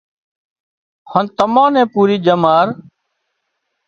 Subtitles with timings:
[1.11, 2.67] هانَ تمان نين پُوري ڄمار